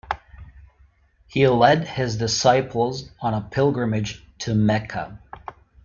[1.27, 5.19] He led his disciples on a pilgrimage to Mecca.